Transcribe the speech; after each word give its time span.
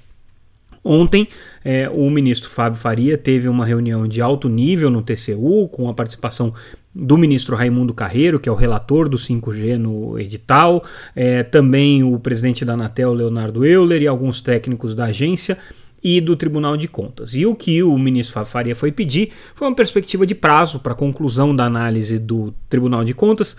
Ontem, 0.83 1.27
é, 1.63 1.89
o 1.89 2.09
ministro 2.09 2.49
Fábio 2.49 2.79
Faria 2.79 3.17
teve 3.17 3.47
uma 3.47 3.65
reunião 3.65 4.07
de 4.07 4.19
alto 4.19 4.49
nível 4.49 4.89
no 4.89 5.03
TCU, 5.03 5.69
com 5.69 5.87
a 5.87 5.93
participação 5.93 6.53
do 6.93 7.17
ministro 7.17 7.55
Raimundo 7.55 7.93
Carreiro, 7.93 8.39
que 8.39 8.49
é 8.49 8.51
o 8.51 8.55
relator 8.55 9.07
do 9.07 9.15
5G 9.15 9.77
no 9.77 10.20
edital, 10.20 10.83
é, 11.15 11.43
também 11.43 12.03
o 12.03 12.20
presidente 12.20 12.65
da 12.65 12.73
Anatel, 12.73 13.13
Leonardo 13.13 13.63
Euler, 13.63 14.01
e 14.01 14.07
alguns 14.07 14.41
técnicos 14.41 14.95
da 14.95 15.05
agência 15.05 15.57
e 16.04 16.20
do 16.20 16.35
Tribunal 16.35 16.76
de 16.76 16.88
Contas. 16.88 17.34
E 17.34 17.46
o 17.46 17.55
que 17.55 17.84
o 17.84 17.98
ministro 17.98 18.44
Faria 18.46 18.76
foi 18.76 18.91
pedir 18.91 19.32
foi 19.54 19.68
uma 19.68 19.76
perspectiva 19.76 20.26
de 20.26 20.34
prazo 20.34 20.80
para 20.80 20.94
a 20.94 20.96
conclusão 20.96 21.55
da 21.55 21.66
análise 21.66 22.18
do 22.18 22.54
Tribunal 22.70 23.04
de 23.04 23.13
Contas, 23.13 23.55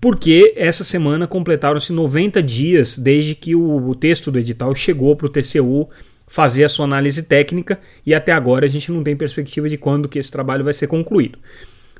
porque 0.00 0.54
essa 0.56 0.84
semana 0.84 1.26
completaram-se 1.26 1.92
90 1.92 2.42
dias 2.42 2.96
desde 2.96 3.34
que 3.34 3.54
o, 3.54 3.94
texto 3.94 4.30
do 4.30 4.38
edital 4.38 4.74
chegou 4.74 5.14
para 5.14 5.26
o 5.26 5.30
TCU 5.30 5.88
fazer 6.26 6.64
a 6.64 6.68
sua 6.68 6.84
análise 6.84 7.24
técnica 7.24 7.80
e 8.06 8.14
até 8.14 8.32
agora 8.32 8.64
a 8.64 8.68
gente 8.68 8.90
não 8.92 9.02
tem 9.02 9.16
perspectiva 9.16 9.68
de 9.68 9.76
quando 9.76 10.08
que 10.08 10.18
esse 10.18 10.30
trabalho 10.30 10.64
vai 10.64 10.72
ser 10.72 10.86
concluído. 10.86 11.38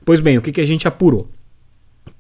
Pois 0.04 0.20
bem, 0.20 0.38
o 0.38 0.42
que, 0.42 0.52
que 0.52 0.60
a 0.60 0.66
gente 0.66 0.88
apurou? 0.88 1.28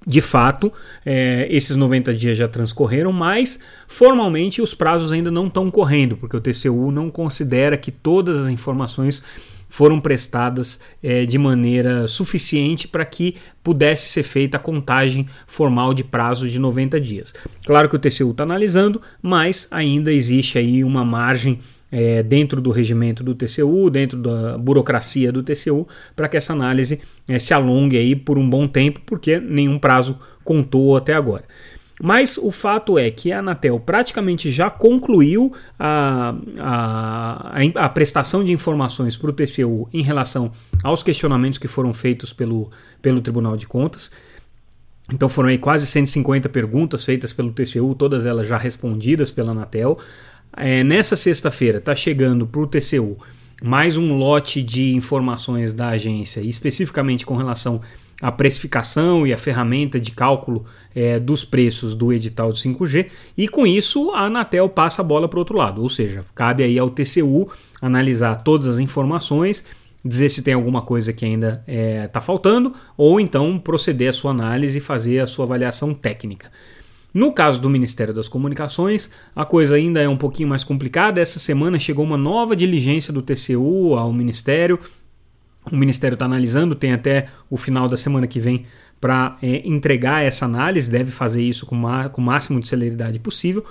De 0.06 0.22
fato, 0.22 0.72
é, 1.04 1.46
esses 1.50 1.76
90 1.76 2.14
dias 2.14 2.36
já 2.36 2.48
transcorreram, 2.48 3.12
mas 3.12 3.60
formalmente 3.86 4.62
os 4.62 4.74
prazos 4.74 5.12
ainda 5.12 5.30
não 5.30 5.46
estão 5.46 5.70
correndo, 5.70 6.16
porque 6.16 6.36
o 6.36 6.40
TCU 6.40 6.90
não 6.90 7.10
considera 7.10 7.76
que 7.76 7.90
todas 7.90 8.38
as 8.38 8.48
informações 8.48 9.22
foram 9.68 10.00
prestadas 10.00 10.80
é, 11.02 11.24
de 11.24 11.38
maneira 11.38 12.08
suficiente 12.08 12.88
para 12.88 13.04
que 13.04 13.36
pudesse 13.62 14.08
ser 14.08 14.24
feita 14.24 14.56
a 14.56 14.60
contagem 14.60 15.28
formal 15.46 15.94
de 15.94 16.02
prazo 16.02 16.48
de 16.48 16.58
90 16.58 17.00
dias. 17.00 17.32
Claro 17.64 17.88
que 17.88 17.94
o 17.94 17.98
TCU 17.98 18.32
está 18.32 18.42
analisando, 18.42 19.00
mas 19.22 19.68
ainda 19.70 20.12
existe 20.12 20.58
aí 20.58 20.82
uma 20.82 21.04
margem 21.04 21.60
é, 21.90 22.22
dentro 22.22 22.60
do 22.60 22.70
regimento 22.70 23.24
do 23.24 23.34
TCU, 23.34 23.90
dentro 23.90 24.18
da 24.18 24.56
burocracia 24.56 25.32
do 25.32 25.42
TCU, 25.42 25.86
para 26.14 26.28
que 26.28 26.36
essa 26.36 26.52
análise 26.52 27.00
é, 27.26 27.38
se 27.38 27.52
alongue 27.52 27.96
aí 27.96 28.14
por 28.14 28.38
um 28.38 28.48
bom 28.48 28.66
tempo, 28.68 29.00
porque 29.04 29.38
nenhum 29.38 29.78
prazo 29.78 30.18
contou 30.44 30.96
até 30.96 31.14
agora. 31.14 31.44
Mas 32.02 32.38
o 32.38 32.50
fato 32.50 32.98
é 32.98 33.10
que 33.10 33.30
a 33.30 33.40
Anatel 33.40 33.78
praticamente 33.78 34.50
já 34.50 34.70
concluiu 34.70 35.52
a, 35.78 36.34
a, 36.58 37.52
a 37.74 37.88
prestação 37.90 38.42
de 38.42 38.52
informações 38.52 39.18
para 39.18 39.28
o 39.28 39.32
TCU 39.34 39.86
em 39.92 40.02
relação 40.02 40.50
aos 40.82 41.02
questionamentos 41.02 41.58
que 41.58 41.68
foram 41.68 41.92
feitos 41.92 42.32
pelo, 42.32 42.70
pelo 43.02 43.20
Tribunal 43.20 43.54
de 43.54 43.66
Contas. 43.66 44.10
Então 45.12 45.28
foram 45.28 45.50
aí 45.50 45.58
quase 45.58 45.86
150 45.86 46.48
perguntas 46.48 47.04
feitas 47.04 47.34
pelo 47.34 47.52
TCU, 47.52 47.94
todas 47.94 48.24
elas 48.24 48.46
já 48.46 48.56
respondidas 48.56 49.30
pela 49.30 49.50
Anatel. 49.50 49.98
É, 50.56 50.82
nessa 50.82 51.14
sexta-feira 51.16 51.78
está 51.78 51.94
chegando 51.94 52.46
para 52.46 52.60
o 52.60 52.66
TCU 52.66 53.16
mais 53.62 53.96
um 53.96 54.16
lote 54.16 54.62
de 54.62 54.94
informações 54.94 55.74
da 55.74 55.88
agência, 55.88 56.40
especificamente 56.40 57.26
com 57.26 57.36
relação 57.36 57.80
à 58.20 58.32
precificação 58.32 59.26
e 59.26 59.32
a 59.32 59.38
ferramenta 59.38 60.00
de 60.00 60.12
cálculo 60.12 60.64
é, 60.94 61.18
dos 61.18 61.44
preços 61.44 61.94
do 61.94 62.12
edital 62.12 62.52
de 62.52 62.60
5G, 62.60 63.08
e 63.36 63.48
com 63.48 63.66
isso 63.66 64.10
a 64.12 64.22
Anatel 64.22 64.68
passa 64.68 65.02
a 65.02 65.04
bola 65.04 65.28
para 65.28 65.36
o 65.36 65.40
outro 65.40 65.56
lado, 65.56 65.82
ou 65.82 65.90
seja, 65.90 66.24
cabe 66.34 66.62
aí 66.62 66.78
ao 66.78 66.90
TCU 66.90 67.50
analisar 67.80 68.36
todas 68.36 68.66
as 68.66 68.78
informações, 68.78 69.64
dizer 70.02 70.30
se 70.30 70.42
tem 70.42 70.54
alguma 70.54 70.80
coisa 70.80 71.12
que 71.12 71.24
ainda 71.24 71.62
está 71.66 71.72
é, 71.72 72.08
tá 72.08 72.20
faltando, 72.20 72.74
ou 72.96 73.20
então 73.20 73.58
proceder 73.58 74.08
à 74.08 74.12
sua 74.12 74.30
análise 74.30 74.78
e 74.78 74.80
fazer 74.80 75.20
a 75.20 75.26
sua 75.26 75.44
avaliação 75.44 75.92
técnica. 75.92 76.50
No 77.12 77.32
caso 77.32 77.60
do 77.60 77.68
Ministério 77.68 78.14
das 78.14 78.28
Comunicações, 78.28 79.10
a 79.34 79.44
coisa 79.44 79.74
ainda 79.74 80.00
é 80.00 80.08
um 80.08 80.16
pouquinho 80.16 80.48
mais 80.48 80.62
complicada. 80.62 81.20
Essa 81.20 81.40
semana 81.40 81.78
chegou 81.78 82.04
uma 82.04 82.16
nova 82.16 82.54
diligência 82.54 83.12
do 83.12 83.20
TCU 83.20 83.96
ao 83.96 84.12
Ministério. 84.12 84.78
O 85.70 85.76
Ministério 85.76 86.14
está 86.14 86.24
analisando, 86.24 86.74
tem 86.74 86.92
até 86.92 87.26
o 87.50 87.56
final 87.56 87.88
da 87.88 87.96
semana 87.96 88.26
que 88.26 88.38
vem 88.38 88.64
para 89.00 89.36
é, 89.42 89.66
entregar 89.66 90.24
essa 90.24 90.44
análise, 90.44 90.90
deve 90.90 91.10
fazer 91.10 91.42
isso 91.42 91.66
com, 91.66 91.82
com 92.12 92.20
o 92.20 92.24
máximo 92.24 92.60
de 92.60 92.68
celeridade 92.68 93.18
possível. 93.18 93.64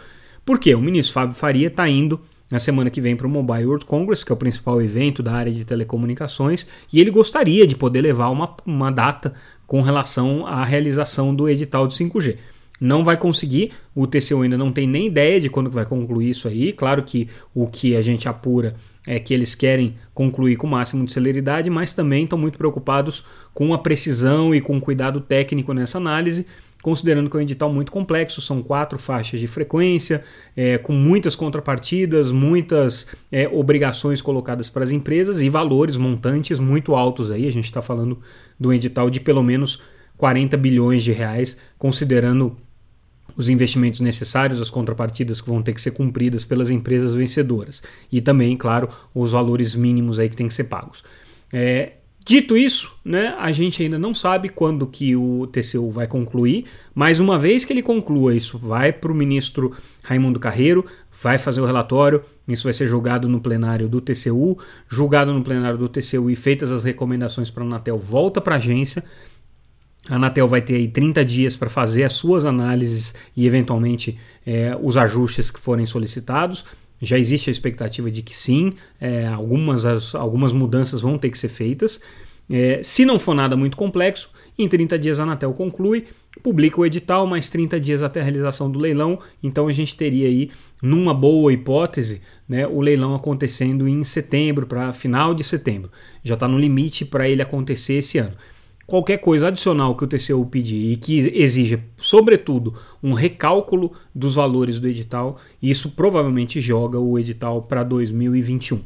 Porque 0.44 0.74
o 0.76 0.82
ministro 0.82 1.14
Fábio 1.14 1.36
Faria 1.36 1.68
está 1.68 1.88
indo 1.88 2.20
na 2.52 2.60
semana 2.60 2.90
que 2.90 3.00
vem 3.00 3.16
para 3.16 3.28
o 3.28 3.30
Mobile 3.30 3.66
World 3.66 3.86
Congress, 3.86 4.26
que 4.26 4.32
é 4.32 4.36
o 4.36 4.38
principal 4.38 4.82
evento 4.82 5.22
da 5.22 5.34
área 5.34 5.52
de 5.52 5.64
telecomunicações, 5.64 6.66
e 6.92 7.00
ele 7.00 7.12
gostaria 7.12 7.68
de 7.68 7.76
poder 7.76 8.02
levar 8.02 8.30
uma, 8.30 8.56
uma 8.66 8.92
data 8.92 9.36
com 9.68 9.82
relação 9.82 10.48
à 10.48 10.66
realização 10.66 11.34
do 11.34 11.48
edital 11.48 11.88
de 11.88 11.94
5G 11.94 12.38
não 12.80 13.04
vai 13.04 13.18
conseguir. 13.18 13.72
O 13.94 14.08
TCU 14.08 14.42
ainda 14.42 14.58
não 14.58 14.72
tem 14.72 14.88
nem 14.88 15.08
ideia 15.08 15.40
de 15.40 15.50
quando 15.50 15.70
vai 15.70 15.86
concluir 15.86 16.30
isso 16.30 16.48
aí. 16.48 16.72
Claro 16.72 17.04
que 17.04 17.28
o 17.54 17.68
que 17.68 17.96
a 17.96 18.02
gente 18.02 18.28
apura 18.28 18.76
é 19.06 19.20
que 19.20 19.34
eles 19.34 19.56
querem 19.56 19.96
concluir 20.14 20.56
com 20.56 20.68
o 20.68 20.70
máximo 20.70 21.06
de 21.06 21.12
celeridade, 21.12 21.70
mas 21.70 21.94
também 21.94 22.24
estão 22.24 22.38
muito 22.38 22.58
preocupados 22.58 23.24
com 23.54 23.74
a 23.74 23.78
precisão 23.78 24.54
e 24.54 24.62
com 24.62 24.78
o 24.78 24.82
cuidado 24.82 25.20
técnico 25.20 25.74
nessa 25.74 25.98
análise, 25.98 26.46
considerando 26.82 27.30
que 27.30 27.36
é 27.36 27.40
um 27.40 27.44
edital 27.44 27.74
muito 27.74 27.92
complexo, 27.92 28.42
são 28.42 28.62
quatro 28.62 28.98
faixas 28.98 29.40
de 29.40 29.48
frequência, 29.48 30.24
é, 30.56 30.78
com 30.78 30.94
muitas 30.94 31.36
contrapartidas, 31.36 32.32
muitas 32.32 33.08
é, 33.32 33.48
obrigações 33.48 34.22
colocadas 34.22 34.70
para 34.70 34.84
as 34.84 34.92
empresas 34.92 35.42
e 35.42 35.50
valores 35.50 35.98
montantes 35.98 36.60
muito 36.60 36.96
altos 36.96 37.32
aí. 37.32 37.48
A 37.48 37.52
gente 37.52 37.66
está 37.66 37.82
falando 37.82 38.20
um 38.62 38.72
edital 38.72 39.10
de 39.10 39.20
pelo 39.20 39.42
menos 39.42 39.82
40 40.18 40.56
bilhões 40.58 41.04
de 41.04 41.12
reais, 41.12 41.58
considerando 41.78 42.56
os 43.40 43.48
investimentos 43.48 44.02
necessários, 44.02 44.60
as 44.60 44.70
contrapartidas 44.70 45.40
que 45.40 45.48
vão 45.48 45.62
ter 45.62 45.72
que 45.72 45.82
ser 45.82 45.92
cumpridas 45.92 46.44
pelas 46.44 46.70
empresas 46.70 47.16
vencedoras 47.16 47.82
e 48.12 48.20
também, 48.20 48.58
claro, 48.58 48.90
os 49.16 49.32
valores 49.32 49.74
mínimos 49.76 50.20
aí 50.20 50.28
que 50.28 50.36
tem 50.36 50.50
que 50.50 50.54
ser 50.54 50.66
pagos. 50.66 51.06
É, 51.54 51.94
dito 52.26 52.58
isso, 52.58 52.94
né, 53.04 53.34
a 53.40 53.50
gente 53.54 53.82
ainda 53.82 53.98
não 53.98 54.14
sabe 54.14 54.50
quando 54.50 54.86
que 54.86 55.16
o 55.16 55.48
TCU 55.48 55.90
vai 55.90 56.06
concluir, 56.06 56.66
mas 56.94 57.22
uma 57.22 57.40
vez 57.40 57.64
que 57.64 57.72
ele 57.72 57.82
conclua 57.82 58.36
isso, 58.36 58.58
vai 58.58 58.92
para 58.92 59.10
o 59.10 59.16
ministro 59.16 59.74
Raimundo 60.04 60.38
Carreiro, 60.38 60.86
vai 61.24 61.38
fazer 61.38 61.62
o 61.62 61.66
relatório, 61.66 62.22
isso 62.46 62.66
vai 62.66 62.74
ser 62.74 62.90
julgado 62.90 63.30
no 63.30 63.40
plenário 63.40 63.88
do 63.88 64.02
TCU, 64.02 64.58
julgado 64.90 65.34
no 65.34 65.42
plenário 65.42 65.78
do 65.78 65.88
TCU 65.88 66.30
e 66.30 66.36
feitas 66.36 66.74
as 66.74 66.84
recomendações 66.84 67.50
para 67.50 67.64
a 67.64 67.66
Anatel, 67.66 67.98
volta 67.98 68.42
para 68.42 68.56
a 68.56 68.58
agência, 68.58 69.02
a 70.10 70.16
Anatel 70.16 70.48
vai 70.48 70.62
ter 70.62 70.76
aí 70.76 70.88
30 70.88 71.24
dias 71.24 71.56
para 71.56 71.70
fazer 71.70 72.04
as 72.04 72.14
suas 72.14 72.44
análises 72.44 73.14
e, 73.38 73.46
eventualmente, 73.46 74.18
é, 74.46 74.76
os 74.82 74.98
ajustes 74.98 75.52
que 75.52 75.60
forem 75.60 75.86
solicitados. 75.86 76.66
Já 77.02 77.18
existe 77.18 77.50
a 77.50 77.52
expectativa 77.52 78.10
de 78.10 78.22
que 78.22 78.36
sim, 78.36 78.74
é, 79.00 79.28
algumas, 79.28 79.86
as, 79.86 80.16
algumas 80.16 80.52
mudanças 80.52 81.02
vão 81.02 81.18
ter 81.18 81.30
que 81.30 81.38
ser 81.38 81.48
feitas. 81.48 82.02
É, 82.50 82.82
se 82.84 83.06
não 83.06 83.20
for 83.20 83.36
nada 83.36 83.56
muito 83.56 83.78
complexo, 83.78 84.32
em 84.58 84.68
30 84.68 84.98
dias 84.98 85.20
a 85.20 85.24
Anatel 85.24 85.54
conclui, 85.54 86.08
publica 86.42 86.82
o 86.82 86.86
edital, 86.86 87.28
mais 87.28 87.48
30 87.48 87.80
dias 87.80 88.02
até 88.02 88.20
a 88.20 88.24
realização 88.24 88.70
do 88.70 88.80
leilão. 88.80 89.20
Então 89.44 89.68
a 89.68 89.72
gente 89.72 89.96
teria 89.96 90.28
aí, 90.28 90.50
numa 90.82 91.14
boa 91.14 91.54
hipótese, 91.54 92.22
né, 92.48 92.66
o 92.68 92.82
leilão 92.82 93.14
acontecendo 93.14 93.88
em 93.88 94.04
setembro, 94.04 94.66
para 94.66 94.92
final 94.92 95.36
de 95.36 95.44
setembro. 95.44 95.92
Já 96.24 96.34
está 96.34 96.48
no 96.48 96.58
limite 96.58 97.06
para 97.06 97.30
ele 97.30 97.44
acontecer 97.44 97.94
esse 97.94 98.18
ano 98.18 98.34
qualquer 98.90 99.20
coisa 99.20 99.48
adicional 99.48 99.96
que 99.96 100.04
o 100.04 100.08
TCU 100.08 100.46
pedir 100.48 100.92
e 100.92 100.98
que 100.98 101.20
exija, 101.40 101.82
sobretudo, 101.96 102.74
um 103.02 103.14
recálculo 103.14 103.94
dos 104.14 104.36
valores 104.36 104.80
do 104.80 104.88
edital, 104.88 105.38
isso 105.62 105.92
provavelmente 105.92 106.60
joga 106.60 107.00
o 107.00 107.18
edital 107.18 107.62
para 107.62 107.84
2021. 107.84 108.82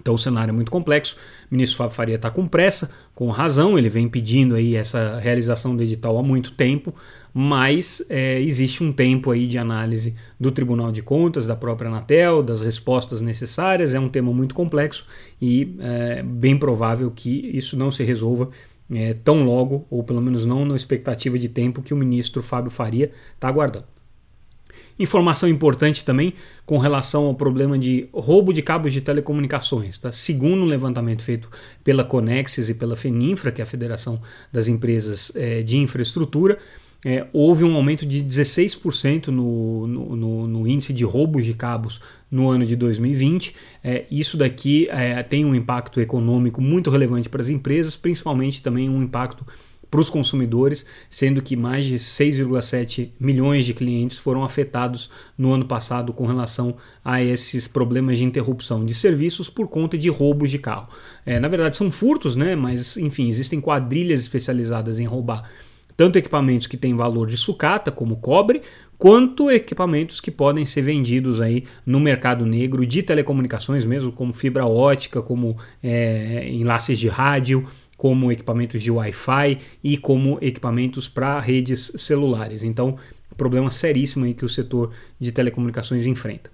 Então 0.00 0.14
o 0.14 0.18
cenário 0.18 0.50
é 0.50 0.54
muito 0.54 0.70
complexo. 0.70 1.16
O 1.50 1.54
ministro 1.54 1.76
Fábio 1.76 1.94
Faria 1.94 2.16
está 2.16 2.30
com 2.30 2.46
pressa, 2.46 2.90
com 3.14 3.28
razão, 3.30 3.78
ele 3.78 3.88
vem 3.88 4.08
pedindo 4.08 4.54
aí 4.54 4.76
essa 4.76 5.18
realização 5.18 5.76
do 5.76 5.82
edital 5.82 6.16
há 6.18 6.22
muito 6.22 6.52
tempo, 6.52 6.94
mas 7.34 8.04
é, 8.08 8.40
existe 8.40 8.82
um 8.82 8.92
tempo 8.92 9.30
aí 9.30 9.46
de 9.46 9.58
análise 9.58 10.14
do 10.38 10.50
Tribunal 10.50 10.92
de 10.92 11.02
Contas, 11.02 11.46
da 11.46 11.56
própria 11.56 11.88
Anatel, 11.88 12.42
das 12.42 12.60
respostas 12.60 13.20
necessárias. 13.20 13.94
É 13.94 14.00
um 14.00 14.08
tema 14.08 14.32
muito 14.32 14.54
complexo 14.54 15.06
e 15.40 15.76
é 15.80 16.22
bem 16.22 16.56
provável 16.56 17.10
que 17.10 17.50
isso 17.52 17.76
não 17.76 17.90
se 17.90 18.04
resolva 18.04 18.50
é, 18.90 19.14
tão 19.14 19.44
logo, 19.44 19.86
ou 19.90 20.02
pelo 20.02 20.20
menos 20.20 20.46
não 20.46 20.64
na 20.64 20.76
expectativa 20.76 21.38
de 21.38 21.48
tempo 21.48 21.82
que 21.82 21.92
o 21.92 21.96
ministro 21.96 22.42
Fábio 22.42 22.70
Faria 22.70 23.12
está 23.34 23.48
aguardando. 23.48 23.86
Informação 24.98 25.48
importante 25.48 26.04
também 26.04 26.34
com 26.66 26.76
relação 26.76 27.26
ao 27.26 27.34
problema 27.34 27.78
de 27.78 28.08
roubo 28.12 28.52
de 28.52 28.62
cabos 28.62 28.92
de 28.92 29.00
telecomunicações. 29.00 29.96
Tá? 29.96 30.10
Segundo 30.10 30.62
um 30.62 30.66
levantamento 30.66 31.22
feito 31.22 31.48
pela 31.84 32.04
Conexis 32.04 32.68
e 32.68 32.74
pela 32.74 32.96
FENINFRA, 32.96 33.52
que 33.52 33.60
é 33.60 33.64
a 33.64 33.66
Federação 33.66 34.20
das 34.52 34.66
Empresas 34.66 35.30
é, 35.36 35.62
de 35.62 35.76
Infraestrutura, 35.76 36.58
é, 37.04 37.26
houve 37.32 37.62
um 37.62 37.76
aumento 37.76 38.04
de 38.04 38.22
16% 38.22 39.28
no, 39.28 39.86
no, 39.86 40.16
no, 40.16 40.48
no, 40.48 40.66
índice 40.66 40.92
de 40.92 41.04
roubos 41.04 41.44
de 41.44 41.54
cabos 41.54 42.00
no 42.28 42.48
ano 42.48 42.66
de 42.66 42.74
2020. 42.74 43.54
É, 43.84 44.04
isso 44.10 44.36
daqui 44.36 44.88
é, 44.90 45.22
tem 45.22 45.44
um 45.44 45.54
impacto 45.54 46.00
econômico 46.00 46.60
muito 46.60 46.90
relevante 46.90 47.28
para 47.28 47.40
as 47.40 47.48
empresas, 47.48 47.94
principalmente 47.94 48.62
também 48.62 48.88
um 48.88 49.02
impacto 49.02 49.46
para 49.90 50.00
os 50.00 50.10
consumidores, 50.10 50.84
sendo 51.08 51.40
que 51.40 51.56
mais 51.56 51.86
de 51.86 51.94
6,7 51.94 53.10
milhões 53.18 53.64
de 53.64 53.72
clientes 53.72 54.18
foram 54.18 54.44
afetados 54.44 55.08
no 55.36 55.52
ano 55.52 55.64
passado 55.64 56.12
com 56.12 56.26
relação 56.26 56.76
a 57.02 57.22
esses 57.22 57.66
problemas 57.66 58.18
de 58.18 58.24
interrupção 58.24 58.84
de 58.84 58.92
serviços 58.92 59.48
por 59.48 59.68
conta 59.68 59.96
de 59.96 60.10
roubos 60.10 60.50
de 60.50 60.58
carro. 60.58 60.88
É, 61.24 61.40
na 61.40 61.48
verdade, 61.48 61.76
são 61.76 61.90
furtos, 61.90 62.36
né? 62.36 62.54
mas 62.54 62.96
enfim, 62.96 63.28
existem 63.28 63.60
quadrilhas 63.60 64.20
especializadas 64.20 64.98
em 64.98 65.06
roubar 65.06 65.48
tanto 65.98 66.16
equipamentos 66.16 66.68
que 66.68 66.76
têm 66.76 66.94
valor 66.94 67.26
de 67.26 67.36
sucata, 67.36 67.90
como 67.90 68.18
cobre, 68.18 68.62
quanto 68.96 69.50
equipamentos 69.50 70.20
que 70.20 70.30
podem 70.30 70.64
ser 70.64 70.82
vendidos 70.82 71.40
aí 71.40 71.64
no 71.84 71.98
mercado 71.98 72.46
negro 72.46 72.86
de 72.86 73.02
telecomunicações 73.02 73.84
mesmo, 73.84 74.12
como 74.12 74.32
fibra 74.32 74.64
ótica, 74.64 75.20
como 75.20 75.56
é, 75.82 76.48
enlaces 76.48 77.00
de 77.00 77.08
rádio, 77.08 77.66
como 77.96 78.30
equipamentos 78.30 78.80
de 78.80 78.92
Wi-Fi 78.92 79.58
e 79.82 79.96
como 79.96 80.38
equipamentos 80.40 81.08
para 81.08 81.40
redes 81.40 81.90
celulares. 81.96 82.62
Então, 82.62 82.96
problema 83.36 83.68
seríssimo 83.68 84.24
aí 84.24 84.34
que 84.34 84.44
o 84.44 84.48
setor 84.48 84.92
de 85.18 85.32
telecomunicações 85.32 86.06
enfrenta. 86.06 86.48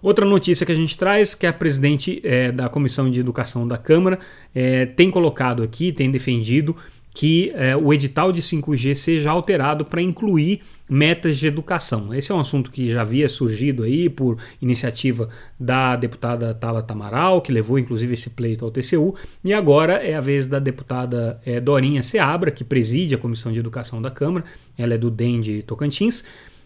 Outra 0.00 0.24
notícia 0.24 0.64
que 0.64 0.72
a 0.72 0.74
gente 0.74 0.96
traz, 0.96 1.34
que 1.34 1.46
a 1.46 1.52
presidente 1.52 2.18
é, 2.24 2.50
da 2.50 2.70
Comissão 2.70 3.10
de 3.10 3.20
Educação 3.20 3.68
da 3.68 3.76
Câmara 3.76 4.18
é, 4.54 4.86
tem 4.86 5.10
colocado 5.10 5.62
aqui, 5.62 5.92
tem 5.92 6.10
defendido 6.10 6.74
que 7.14 7.52
é, 7.54 7.76
o 7.76 7.92
edital 7.92 8.32
de 8.32 8.40
5G 8.40 8.94
seja 8.94 9.30
alterado 9.30 9.84
para 9.84 10.00
incluir 10.00 10.60
metas 10.88 11.38
de 11.38 11.46
educação. 11.46 12.14
Esse 12.14 12.32
é 12.32 12.34
um 12.34 12.40
assunto 12.40 12.70
que 12.70 12.90
já 12.90 13.02
havia 13.02 13.28
surgido 13.28 13.82
aí 13.82 14.08
por 14.08 14.38
iniciativa 14.60 15.28
da 15.58 15.94
deputada 15.96 16.54
Tabata 16.54 16.92
Amaral, 16.92 17.42
que 17.42 17.52
levou 17.52 17.78
inclusive 17.78 18.14
esse 18.14 18.30
pleito 18.30 18.64
ao 18.64 18.70
TCU, 18.70 19.14
e 19.44 19.52
agora 19.52 19.94
é 19.94 20.14
a 20.14 20.20
vez 20.20 20.46
da 20.46 20.58
deputada 20.58 21.40
é, 21.44 21.60
Dorinha 21.60 22.02
Seabra, 22.02 22.50
que 22.50 22.64
preside 22.64 23.14
a 23.14 23.18
Comissão 23.18 23.52
de 23.52 23.58
Educação 23.58 24.00
da 24.00 24.10
Câmara, 24.10 24.44
ela 24.76 24.94
é 24.94 24.98
do 24.98 25.10
DEM 25.10 25.40
de 25.40 25.62
Tocantins, 25.62 26.24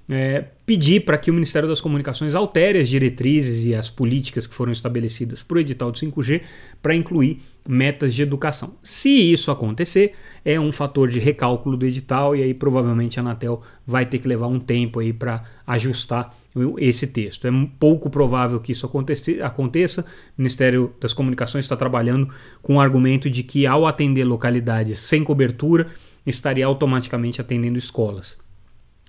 é, 0.08 0.44
pedir 0.64 1.00
para 1.00 1.18
que 1.18 1.30
o 1.30 1.34
Ministério 1.34 1.68
das 1.68 1.80
Comunicações 1.80 2.34
altere 2.34 2.78
as 2.78 2.88
diretrizes 2.88 3.64
e 3.64 3.74
as 3.74 3.90
políticas 3.90 4.46
que 4.46 4.54
foram 4.54 4.70
estabelecidas 4.70 5.42
para 5.42 5.56
o 5.56 5.60
edital 5.60 5.90
de 5.90 6.00
5G 6.06 6.42
para 6.80 6.94
incluir 6.94 7.40
metas 7.68 8.14
de 8.14 8.22
educação. 8.22 8.76
Se 8.82 9.08
isso 9.08 9.50
acontecer, 9.50 10.14
é 10.48 10.60
um 10.60 10.70
fator 10.70 11.08
de 11.08 11.18
recálculo 11.18 11.76
do 11.76 11.84
edital 11.84 12.36
e 12.36 12.40
aí 12.40 12.54
provavelmente 12.54 13.18
a 13.18 13.20
Anatel 13.20 13.62
vai 13.84 14.06
ter 14.06 14.20
que 14.20 14.28
levar 14.28 14.46
um 14.46 14.60
tempo 14.60 15.00
aí 15.00 15.12
para 15.12 15.42
ajustar 15.66 16.32
esse 16.78 17.08
texto. 17.08 17.48
É 17.48 17.50
pouco 17.80 18.08
provável 18.08 18.60
que 18.60 18.70
isso 18.70 18.86
aconteça. 18.86 20.02
O 20.02 20.04
Ministério 20.38 20.94
das 21.00 21.12
Comunicações 21.12 21.64
está 21.64 21.76
trabalhando 21.76 22.32
com 22.62 22.76
o 22.76 22.80
argumento 22.80 23.28
de 23.28 23.42
que 23.42 23.66
ao 23.66 23.88
atender 23.88 24.22
localidades 24.22 25.00
sem 25.00 25.24
cobertura, 25.24 25.88
estaria 26.24 26.64
automaticamente 26.64 27.40
atendendo 27.40 27.76
escolas. 27.76 28.38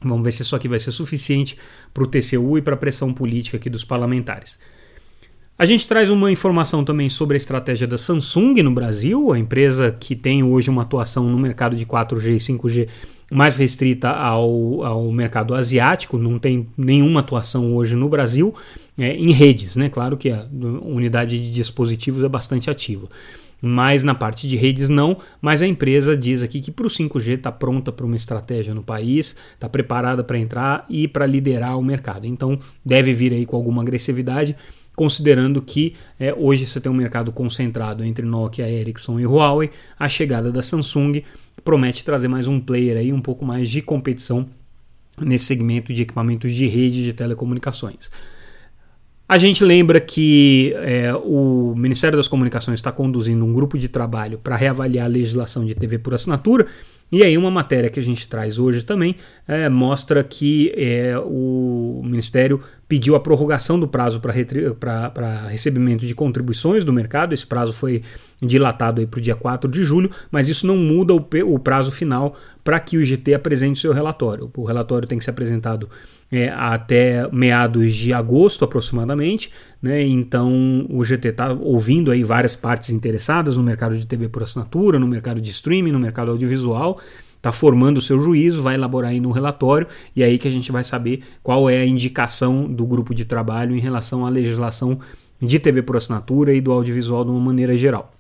Vamos 0.02 0.24
ver 0.24 0.32
se 0.32 0.42
isso 0.42 0.56
aqui 0.56 0.68
vai 0.68 0.80
ser 0.80 0.92
suficiente 0.92 1.56
para 1.94 2.04
o 2.04 2.08
TCU 2.08 2.58
e 2.58 2.64
para 2.64 2.74
a 2.74 2.78
pressão 2.78 3.14
política 3.14 3.58
aqui 3.58 3.70
dos 3.70 3.86
parlamentares. 3.86 4.58
A 5.60 5.66
gente 5.66 5.88
traz 5.88 6.12
uma 6.12 6.32
informação 6.32 6.84
também 6.84 7.10
sobre 7.10 7.36
a 7.36 7.38
estratégia 7.38 7.88
da 7.88 7.98
Samsung 7.98 8.62
no 8.62 8.72
Brasil, 8.72 9.32
a 9.32 9.40
empresa 9.40 9.92
que 9.92 10.16
tem 10.16 10.44
hoje 10.44 10.70
uma 10.70 10.84
atuação 10.84 11.28
no 11.28 11.40
mercado 11.40 11.76
de 11.76 11.84
4G 11.84 12.36
e 12.36 12.38
5G 12.38 12.88
mais 13.32 13.56
restrita 13.56 14.10
ao, 14.10 14.84
ao 14.84 15.12
mercado 15.12 15.56
asiático, 15.56 16.18
não 16.18 16.38
tem 16.38 16.68
nenhuma 16.78 17.22
atuação 17.22 17.76
hoje 17.76 17.96
no 17.96 18.08
Brasil, 18.08 18.54
é, 18.98 19.16
em 19.16 19.32
redes, 19.32 19.76
né? 19.76 19.90
Claro 19.90 20.16
que 20.16 20.30
a 20.30 20.48
unidade 20.52 21.40
de 21.40 21.50
dispositivos 21.50 22.24
é 22.24 22.30
bastante 22.30 22.70
ativa 22.70 23.10
mas 23.62 24.04
na 24.04 24.14
parte 24.14 24.48
de 24.48 24.56
redes 24.56 24.90
não. 24.90 25.18
Mas 25.42 25.62
a 25.62 25.68
empresa 25.68 26.16
diz 26.16 26.44
aqui 26.44 26.62
que 26.62 26.72
para 26.72 26.88
o 26.88 26.90
5G 26.90 27.36
está 27.36 27.52
pronta 27.52 27.92
para 27.92 28.06
uma 28.06 28.16
estratégia 28.16 28.74
no 28.74 28.84
país, 28.84 29.36
está 29.54 29.68
preparada 29.68 30.24
para 30.24 30.38
entrar 30.38 30.86
e 30.90 31.08
para 31.08 31.26
liderar 31.26 31.78
o 31.78 31.84
mercado. 31.84 32.26
Então 32.26 32.60
deve 32.86 33.14
vir 33.14 33.34
aí 33.34 33.46
com 33.46 33.56
alguma 33.56 33.82
agressividade, 33.82 34.56
considerando 34.96 35.62
que 35.62 35.96
é, 36.20 36.34
hoje 36.34 36.66
você 36.66 36.80
tem 36.80 36.92
um 36.92 36.96
mercado 36.96 37.32
concentrado 37.32 38.04
entre 38.04 38.26
Nokia, 38.26 38.70
Ericsson 38.70 39.20
e 39.20 39.26
Huawei. 39.26 39.72
A 39.98 40.08
chegada 40.08 40.52
da 40.52 40.62
Samsung 40.62 41.24
promete 41.64 42.04
trazer 42.04 42.28
mais 42.28 42.48
um 42.48 42.60
player 42.60 42.98
aí, 42.98 43.12
um 43.12 43.22
pouco 43.22 43.46
mais 43.46 43.70
de 43.70 43.82
competição 43.82 44.48
nesse 45.20 45.46
segmento 45.46 45.92
de 45.92 46.04
equipamentos 46.04 46.54
de 46.54 46.68
rede 46.68 47.04
de 47.04 47.12
telecomunicações. 47.12 48.12
A 49.30 49.38
gente 49.38 49.62
lembra 49.62 50.00
que 50.00 50.74
é, 50.78 51.14
o 51.14 51.74
Ministério 51.76 52.16
das 52.16 52.30
Comunicações 52.30 52.80
está 52.80 52.94
conduzindo 52.94 53.44
um 53.44 53.52
grupo 53.52 53.78
de 53.78 53.90
trabalho 53.90 54.38
para 54.38 54.56
reavaliar 54.56 55.06
a 55.06 55.10
legislação 55.10 55.66
de 55.66 55.76
TV 55.76 56.00
por 56.00 56.14
assinatura. 56.14 56.66
E 57.10 57.24
aí, 57.24 57.38
uma 57.38 57.50
matéria 57.50 57.90
que 57.90 58.00
a 58.00 58.04
gente 58.04 58.28
traz 58.28 58.60
hoje 58.60 58.86
também 58.86 59.16
é, 59.48 59.70
mostra 59.70 60.22
que 60.24 60.74
é, 60.76 61.18
o 61.18 62.02
Ministério 62.04 62.62
pediu 62.88 63.16
a 63.16 63.20
prorrogação 63.20 63.80
do 63.80 63.88
prazo 63.88 64.20
para 64.20 65.48
recebimento 65.48 66.06
de 66.06 66.14
contribuições 66.14 66.84
do 66.84 66.92
mercado. 66.92 67.34
Esse 67.34 67.46
prazo 67.46 67.72
foi 67.72 68.02
dilatado 68.42 69.06
para 69.08 69.18
o 69.18 69.22
dia 69.22 69.36
4 69.36 69.70
de 69.70 69.84
julho, 69.86 70.12
mas 70.30 70.50
isso 70.50 70.68
não 70.68 70.76
muda 70.76 71.14
o, 71.14 71.26
o 71.46 71.60
prazo 71.60 71.92
final 71.92 72.36
para 72.64 72.80
que 72.80 72.98
o 72.98 73.02
IGT 73.02 73.34
apresente 73.34 73.78
o 73.78 73.82
seu 73.82 73.94
relatório. 73.94 74.52
O 74.56 74.66
relatório 74.66 75.08
tem 75.08 75.18
que 75.18 75.24
ser 75.24 75.32
apresentado 75.32 75.90
é, 76.30 76.50
até 76.50 77.30
meados 77.32 77.94
de 77.94 78.14
agosto 78.14 78.66
aproximadamente, 78.66 79.50
né? 79.82 80.02
então 80.04 80.86
o 80.90 81.04
GT 81.04 81.30
está 81.30 81.54
ouvindo 81.54 82.12
aí 82.12 82.24
várias 82.24 82.56
partes 82.56 82.90
interessadas 82.90 83.58
no 83.58 83.64
mercado 83.64 83.98
de 83.98 84.06
TV 84.06 84.30
por 84.30 84.44
assinatura, 84.44 85.00
no 85.00 85.08
mercado 85.08 85.40
de 85.40 85.52
streaming, 85.52 85.92
no 85.92 86.00
mercado 86.00 86.32
audiovisual, 86.32 87.00
está 87.36 87.52
formando 87.52 87.98
o 87.98 88.02
seu 88.02 88.20
juízo, 88.20 88.62
vai 88.62 88.76
elaborar 88.76 89.12
aí 89.12 89.20
no 89.20 89.32
relatório 89.32 89.88
e 90.16 90.24
é 90.24 90.26
aí 90.26 90.38
que 90.38 90.48
a 90.48 90.52
gente 90.52 90.72
vai 90.72 90.84
saber 90.84 91.22
qual 91.44 91.70
é 91.70 91.78
a 91.78 91.86
indicação 91.86 92.66
do 92.66 92.86
grupo 92.86 93.14
de 93.14 93.26
trabalho 93.26 93.76
em 93.76 93.80
relação 93.80 94.26
à 94.26 94.30
legislação 94.30 95.00
de 95.40 95.60
TV 95.60 95.82
por 95.82 95.96
assinatura 95.96 96.54
e 96.54 96.60
do 96.60 96.72
audiovisual 96.72 97.24
de 97.24 97.32
uma 97.32 97.40
maneira 97.40 97.78
geral. 97.78 98.12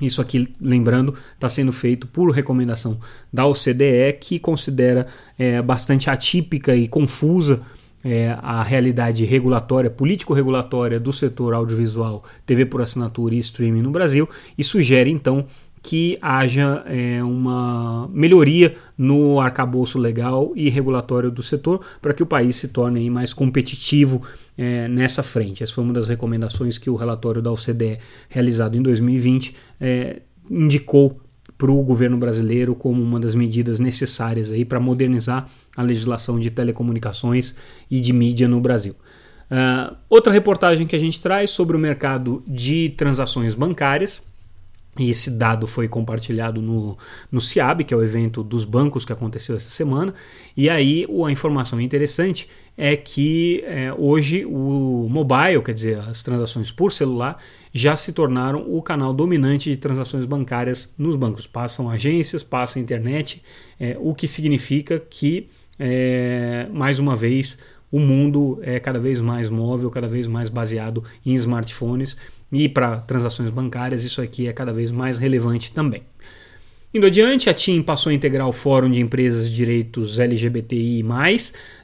Isso 0.00 0.20
aqui, 0.20 0.54
lembrando, 0.60 1.14
está 1.34 1.48
sendo 1.48 1.72
feito 1.72 2.06
por 2.06 2.30
recomendação 2.30 2.98
da 3.32 3.46
OCDE, 3.46 4.12
que 4.20 4.38
considera 4.38 5.06
é, 5.38 5.62
bastante 5.62 6.10
atípica 6.10 6.76
e 6.76 6.86
confusa 6.86 7.62
é, 8.06 8.38
a 8.40 8.62
realidade 8.62 9.24
regulatória, 9.24 9.90
político-regulatória 9.90 11.00
do 11.00 11.12
setor 11.12 11.52
audiovisual, 11.52 12.22
TV 12.46 12.64
por 12.64 12.80
assinatura 12.80 13.34
e 13.34 13.38
streaming 13.38 13.82
no 13.82 13.90
Brasil, 13.90 14.28
e 14.56 14.62
sugere 14.62 15.10
então 15.10 15.44
que 15.82 16.16
haja 16.22 16.84
é, 16.86 17.22
uma 17.22 18.08
melhoria 18.12 18.76
no 18.96 19.40
arcabouço 19.40 19.98
legal 19.98 20.52
e 20.54 20.68
regulatório 20.68 21.32
do 21.32 21.42
setor 21.42 21.84
para 22.00 22.14
que 22.14 22.22
o 22.22 22.26
país 22.26 22.54
se 22.54 22.68
torne 22.68 23.10
mais 23.10 23.32
competitivo 23.32 24.22
é, 24.56 24.86
nessa 24.86 25.22
frente. 25.22 25.64
Essa 25.64 25.74
foi 25.74 25.82
uma 25.82 25.92
das 25.92 26.06
recomendações 26.06 26.78
que 26.78 26.88
o 26.88 26.94
relatório 26.94 27.42
da 27.42 27.50
OCDE, 27.50 27.98
realizado 28.28 28.76
em 28.76 28.82
2020, 28.82 29.54
é, 29.80 30.22
indicou 30.48 31.20
para 31.58 31.70
o 31.70 31.82
governo 31.82 32.16
brasileiro 32.16 32.74
como 32.74 33.02
uma 33.02 33.18
das 33.18 33.34
medidas 33.34 33.80
necessárias 33.80 34.50
aí 34.50 34.64
para 34.64 34.78
modernizar 34.78 35.48
a 35.76 35.82
legislação 35.82 36.38
de 36.38 36.50
telecomunicações 36.50 37.54
e 37.90 38.00
de 38.00 38.12
mídia 38.12 38.46
no 38.46 38.60
Brasil. 38.60 38.94
Uh, 39.50 39.96
outra 40.08 40.32
reportagem 40.32 40.86
que 40.86 40.96
a 40.96 40.98
gente 40.98 41.20
traz 41.20 41.50
sobre 41.50 41.76
o 41.76 41.78
mercado 41.78 42.42
de 42.46 42.90
transações 42.96 43.54
bancárias 43.54 44.22
e 44.98 45.10
esse 45.10 45.30
dado 45.30 45.66
foi 45.66 45.88
compartilhado 45.88 46.60
no, 46.62 46.96
no 47.30 47.40
CIAB, 47.40 47.84
que 47.84 47.92
é 47.92 47.96
o 47.96 48.02
evento 48.02 48.42
dos 48.42 48.64
bancos 48.64 49.04
que 49.04 49.12
aconteceu 49.12 49.56
essa 49.56 49.70
semana. 49.70 50.14
E 50.56 50.68
aí 50.68 51.06
a 51.26 51.30
informação 51.30 51.80
interessante 51.80 52.48
é 52.76 52.96
que 52.96 53.62
é, 53.66 53.92
hoje 53.92 54.44
o 54.44 55.08
mobile, 55.08 55.62
quer 55.62 55.72
dizer, 55.72 55.98
as 56.00 56.22
transações 56.22 56.70
por 56.70 56.92
celular, 56.92 57.38
já 57.72 57.96
se 57.96 58.12
tornaram 58.12 58.64
o 58.68 58.82
canal 58.82 59.12
dominante 59.12 59.70
de 59.70 59.76
transações 59.76 60.24
bancárias 60.24 60.92
nos 60.98 61.16
bancos. 61.16 61.46
Passam 61.46 61.90
agências, 61.90 62.42
passam 62.42 62.80
internet, 62.80 63.42
é, 63.80 63.96
o 64.00 64.14
que 64.14 64.28
significa 64.28 64.98
que, 64.98 65.48
é, 65.78 66.68
mais 66.72 66.98
uma 66.98 67.16
vez, 67.16 67.58
o 67.90 67.98
mundo 67.98 68.58
é 68.62 68.78
cada 68.80 68.98
vez 68.98 69.20
mais 69.20 69.48
móvel, 69.48 69.90
cada 69.90 70.08
vez 70.08 70.26
mais 70.26 70.48
baseado 70.48 71.04
em 71.24 71.34
smartphones 71.34 72.16
e 72.52 72.68
para 72.68 72.98
transações 72.98 73.50
bancárias 73.50 74.04
isso 74.04 74.20
aqui 74.20 74.46
é 74.48 74.52
cada 74.52 74.72
vez 74.72 74.90
mais 74.90 75.18
relevante 75.18 75.72
também. 75.72 76.02
Indo 76.94 77.06
adiante, 77.06 77.50
a 77.50 77.54
TIM 77.54 77.82
passou 77.82 78.10
a 78.10 78.14
integrar 78.14 78.48
o 78.48 78.52
Fórum 78.52 78.90
de 78.90 79.00
Empresas 79.00 79.50
de 79.50 79.54
Direitos 79.54 80.18
LGBTI+, 80.18 81.04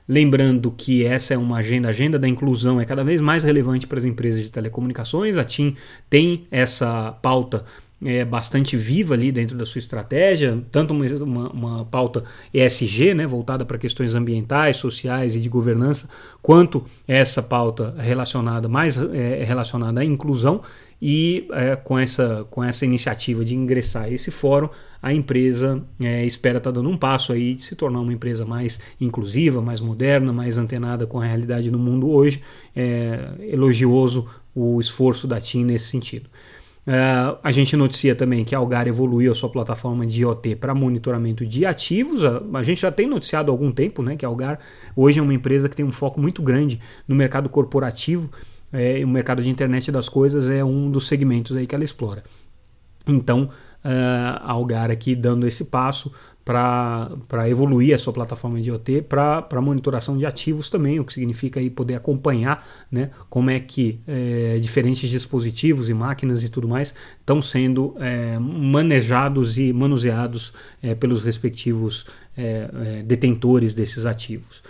lembrando 0.09 0.71
que 0.71 1.05
essa 1.05 1.35
é 1.35 1.37
uma 1.39 1.59
agenda, 1.59 1.89
a 1.89 1.91
agenda 1.91 2.19
da 2.19 2.27
inclusão 2.27 2.81
é 2.81 2.87
cada 2.87 3.05
vez 3.05 3.21
mais 3.21 3.45
relevante 3.45 3.87
para 3.87 3.99
as 3.99 4.05
empresas 4.07 4.43
de 4.43 4.51
telecomunicações, 4.51 5.37
a 5.37 5.45
TIM 5.45 5.77
tem 6.09 6.47
essa 6.51 7.13
pauta 7.21 7.65
é, 8.05 8.25
bastante 8.25 8.77
viva 8.77 9.15
ali 9.15 9.31
dentro 9.31 9.57
da 9.57 9.65
sua 9.65 9.79
estratégia, 9.79 10.63
tanto 10.71 10.93
uma, 10.93 11.07
uma, 11.07 11.51
uma 11.51 11.85
pauta 11.85 12.25
ESG, 12.53 13.15
né, 13.15 13.27
voltada 13.27 13.65
para 13.65 13.79
questões 13.79 14.15
ambientais, 14.15 14.77
sociais 14.77 15.37
e 15.37 15.41
de 15.41 15.49
governança, 15.49 16.09
quanto 16.41 16.85
essa 17.07 17.43
pauta 17.43 17.95
relacionada 17.99 18.69
mais 18.69 18.97
é, 18.97 19.45
relacionada 19.45 20.01
à 20.01 20.05
inclusão 20.05 20.63
e 21.01 21.49
é, 21.53 21.75
com, 21.75 21.99
essa, 21.99 22.47
com 22.49 22.63
essa 22.63 22.85
iniciativa 22.85 23.45
de 23.45 23.57
ingressar 23.57 24.13
esse 24.13 24.31
fórum, 24.31 24.69
a 25.03 25.13
empresa 25.13 25.83
é, 26.01 26.25
espera 26.25 26.59
estar 26.59 26.71
tá 26.71 26.75
dando 26.77 26.89
um 26.89 26.97
passo 26.97 27.33
aí 27.33 27.55
de 27.55 27.63
se 27.63 27.75
tornar 27.75 27.99
uma 28.01 28.13
empresa 28.13 28.45
mais 28.47 28.79
inclusiva, 29.01 29.61
mais 29.61 29.81
moderna, 29.81 30.33
mais 30.33 30.59
antenada 30.59 31.05
com 31.05 31.21
a 31.21 31.25
realidade 31.25 31.73
no 31.73 31.79
mundo 31.79 32.09
hoje. 32.09 32.41
É 32.75 33.33
elogioso 33.41 34.29
o 34.55 34.81
esforço 34.81 35.27
da 35.27 35.41
TIM 35.41 35.65
nesse 35.65 35.87
sentido. 35.87 36.31
Uh, 36.85 37.39
a 37.41 37.53
gente 37.53 37.77
noticia 37.77 38.13
também 38.13 38.45
que 38.45 38.57
a 38.57 38.59
Algar 38.59 38.89
evoluiu 38.89 39.31
a 39.31 39.35
sua 39.35 39.49
plataforma 39.49 40.05
de 40.05 40.23
IoT 40.23 40.57
para 40.57 40.75
monitoramento 40.75 41.47
de 41.47 41.65
ativos. 41.65 42.23
A, 42.25 42.63
gente 42.63 42.81
já 42.81 42.91
tem 42.91 43.07
noticiado 43.07 43.51
há 43.51 43.55
algum 43.55 43.71
tempo 43.71 44.03
né, 44.03 44.17
que 44.17 44.25
a 44.25 44.29
Algar 44.29 44.59
hoje 44.97 45.21
é 45.21 45.23
uma 45.23 45.33
empresa 45.33 45.69
que 45.69 45.77
tem 45.77 45.85
um 45.85 45.93
foco 45.93 46.21
muito 46.21 46.43
grande 46.43 46.81
no 47.07 47.15
mercado 47.15 47.49
corporativo. 47.49 48.31
É, 48.73 49.05
o 49.05 49.09
mercado 49.09 49.43
de 49.43 49.49
internet 49.49 49.93
das 49.93 50.09
coisas 50.09 50.49
é 50.49 50.65
um 50.65 50.91
dos 50.91 51.07
segmentos 51.07 51.57
aí 51.57 51.67
que 51.67 51.75
ela 51.75 51.85
explora. 51.85 52.25
Então, 53.07 53.45
uh, 53.85 54.39
a 54.41 54.51
Algar 54.51 54.91
aqui 54.91 55.15
dando 55.15 55.47
esse 55.47 55.65
passo, 55.65 56.13
para 56.45 57.49
evoluir 57.49 57.95
a 57.95 57.99
sua 57.99 58.13
plataforma 58.13 58.61
de 58.61 58.69
IoT 58.69 59.03
para 59.03 59.61
monitoração 59.61 60.19
de 60.19 60.27
ativos 60.27 60.69
também, 60.69 60.99
o 60.99 61.05
que 61.05 61.13
significa 61.13 61.61
aí 61.61 61.71
poder 61.71 61.95
acompanhar 61.95 62.67
né, 62.91 63.11
como 63.31 63.51
é 63.51 63.61
que 63.61 64.01
é, 64.07 64.59
diferentes 64.59 65.09
dispositivos 65.09 65.89
e 65.89 65.95
máquinas 65.95 66.43
e 66.43 66.49
tudo 66.49 66.67
mais 66.67 66.95
estão 67.21 67.41
sendo 67.41 67.95
é, 67.99 68.39
manejados 68.39 69.57
e 69.57 69.73
manuseados 69.73 70.53
é, 70.83 70.95
pelos 70.95 71.23
respectivos 71.25 72.07
detentores 73.05 73.75
desses 73.75 74.07
ativos. 74.07 74.63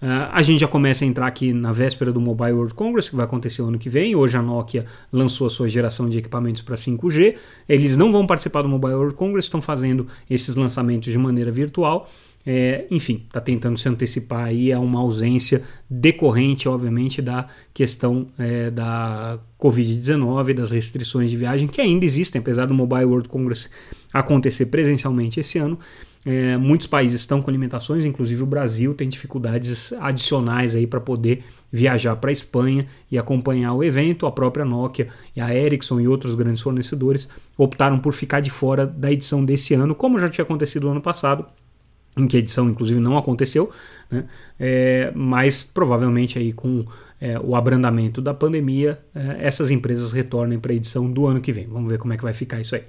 Uh, 0.00 0.30
a 0.30 0.42
gente 0.42 0.60
já 0.60 0.68
começa 0.68 1.04
a 1.04 1.08
entrar 1.08 1.26
aqui 1.26 1.52
na 1.52 1.72
véspera 1.72 2.12
do 2.12 2.20
Mobile 2.20 2.52
World 2.52 2.74
Congress, 2.74 3.10
que 3.10 3.16
vai 3.16 3.24
acontecer 3.24 3.62
ano 3.62 3.78
que 3.78 3.88
vem. 3.88 4.14
Hoje 4.14 4.36
a 4.36 4.42
Nokia 4.42 4.86
lançou 5.12 5.46
a 5.46 5.50
sua 5.50 5.68
geração 5.68 6.08
de 6.08 6.18
equipamentos 6.18 6.62
para 6.62 6.76
5G. 6.76 7.34
Eles 7.68 7.96
não 7.96 8.12
vão 8.12 8.26
participar 8.26 8.62
do 8.62 8.68
Mobile 8.68 8.94
World 8.94 9.14
Congress, 9.16 9.46
estão 9.46 9.60
fazendo 9.60 10.06
esses 10.30 10.54
lançamentos 10.54 11.10
de 11.12 11.18
maneira 11.18 11.50
virtual. 11.50 12.08
É, 12.50 12.86
enfim, 12.90 13.24
está 13.26 13.42
tentando 13.42 13.76
se 13.76 13.86
antecipar 13.90 14.46
aí 14.46 14.72
a 14.72 14.80
uma 14.80 15.00
ausência 15.00 15.62
decorrente, 15.88 16.66
obviamente, 16.66 17.20
da 17.20 17.46
questão 17.74 18.28
é, 18.38 18.70
da 18.70 19.38
Covid-19, 19.60 20.54
das 20.54 20.70
restrições 20.70 21.30
de 21.30 21.36
viagem 21.36 21.68
que 21.68 21.78
ainda 21.78 22.06
existem, 22.06 22.40
apesar 22.40 22.64
do 22.64 22.72
Mobile 22.72 23.04
World 23.04 23.28
Congress 23.28 23.68
acontecer 24.10 24.64
presencialmente 24.64 25.38
esse 25.38 25.58
ano. 25.58 25.78
É, 26.24 26.56
muitos 26.56 26.86
países 26.86 27.20
estão 27.20 27.42
com 27.42 27.50
limitações, 27.50 28.02
inclusive 28.06 28.42
o 28.42 28.46
Brasil 28.46 28.94
tem 28.94 29.10
dificuldades 29.10 29.92
adicionais 30.00 30.74
aí 30.74 30.86
para 30.86 31.00
poder 31.00 31.44
viajar 31.70 32.16
para 32.16 32.30
a 32.30 32.32
Espanha 32.32 32.86
e 33.10 33.18
acompanhar 33.18 33.74
o 33.74 33.84
evento. 33.84 34.24
A 34.24 34.32
própria 34.32 34.64
Nokia 34.64 35.08
e 35.36 35.40
a 35.42 35.54
Ericsson 35.54 36.00
e 36.00 36.08
outros 36.08 36.34
grandes 36.34 36.62
fornecedores 36.62 37.28
optaram 37.58 37.98
por 37.98 38.14
ficar 38.14 38.40
de 38.40 38.50
fora 38.50 38.86
da 38.86 39.12
edição 39.12 39.44
desse 39.44 39.74
ano, 39.74 39.94
como 39.94 40.18
já 40.18 40.30
tinha 40.30 40.46
acontecido 40.46 40.84
no 40.84 40.92
ano 40.92 41.02
passado, 41.02 41.44
em 42.18 42.26
que 42.26 42.36
a 42.36 42.40
edição 42.40 42.68
inclusive 42.68 43.00
não 43.00 43.16
aconteceu, 43.16 43.70
né? 44.10 44.24
é, 44.58 45.12
mas 45.14 45.62
provavelmente 45.62 46.38
aí 46.38 46.52
com 46.52 46.84
é, 47.20 47.38
o 47.38 47.54
abrandamento 47.54 48.20
da 48.20 48.34
pandemia, 48.34 48.98
é, 49.14 49.38
essas 49.40 49.70
empresas 49.70 50.12
retornem 50.12 50.58
para 50.58 50.72
a 50.72 50.76
edição 50.76 51.10
do 51.10 51.26
ano 51.26 51.40
que 51.40 51.52
vem. 51.52 51.66
Vamos 51.66 51.88
ver 51.88 51.98
como 51.98 52.12
é 52.12 52.16
que 52.16 52.22
vai 52.22 52.32
ficar 52.32 52.60
isso 52.60 52.74
aí. 52.74 52.82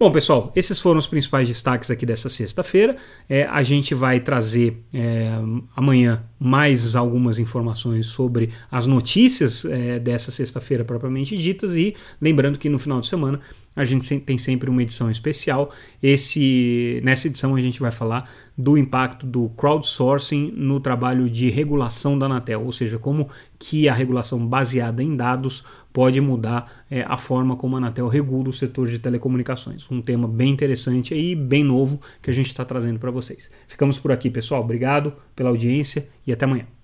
Bom, 0.00 0.10
pessoal, 0.10 0.50
esses 0.56 0.80
foram 0.80 0.98
os 0.98 1.06
principais 1.06 1.46
destaques 1.46 1.90
aqui 1.90 2.06
dessa 2.06 2.30
sexta-feira. 2.30 2.96
É, 3.28 3.44
a 3.44 3.62
gente 3.62 3.94
vai 3.94 4.18
trazer 4.18 4.82
é, 4.94 5.28
amanhã 5.76 6.24
mais 6.38 6.96
algumas 6.96 7.38
informações 7.38 8.06
sobre 8.06 8.48
as 8.70 8.86
notícias 8.86 9.62
é, 9.66 9.98
dessa 9.98 10.30
sexta-feira 10.30 10.86
propriamente 10.86 11.36
ditas 11.36 11.76
e 11.76 11.94
lembrando 12.18 12.58
que 12.58 12.70
no 12.70 12.78
final 12.78 12.98
de 12.98 13.08
semana 13.08 13.40
a 13.76 13.84
gente 13.84 14.18
tem 14.20 14.38
sempre 14.38 14.70
uma 14.70 14.82
edição 14.82 15.10
especial. 15.10 15.70
Esse, 16.02 16.98
nessa 17.04 17.26
edição 17.26 17.54
a 17.54 17.60
gente 17.60 17.78
vai 17.78 17.90
falar 17.90 18.26
do 18.60 18.76
impacto 18.76 19.26
do 19.26 19.48
crowdsourcing 19.50 20.52
no 20.54 20.78
trabalho 20.80 21.30
de 21.30 21.48
regulação 21.48 22.18
da 22.18 22.26
Anatel, 22.26 22.62
ou 22.62 22.72
seja, 22.72 22.98
como 22.98 23.28
que 23.58 23.88
a 23.88 23.94
regulação 23.94 24.46
baseada 24.46 25.02
em 25.02 25.16
dados 25.16 25.64
pode 25.92 26.20
mudar 26.20 26.84
é, 26.90 27.02
a 27.02 27.16
forma 27.16 27.56
como 27.56 27.76
a 27.76 27.78
Anatel 27.78 28.06
regula 28.06 28.50
o 28.50 28.52
setor 28.52 28.88
de 28.88 28.98
telecomunicações. 28.98 29.90
Um 29.90 30.02
tema 30.02 30.28
bem 30.28 30.52
interessante 30.52 31.14
e 31.14 31.34
bem 31.34 31.64
novo 31.64 32.00
que 32.22 32.30
a 32.30 32.32
gente 32.32 32.46
está 32.46 32.64
trazendo 32.64 32.98
para 32.98 33.10
vocês. 33.10 33.50
Ficamos 33.66 33.98
por 33.98 34.12
aqui, 34.12 34.30
pessoal. 34.30 34.62
Obrigado 34.62 35.12
pela 35.34 35.48
audiência 35.48 36.08
e 36.26 36.32
até 36.32 36.44
amanhã. 36.44 36.79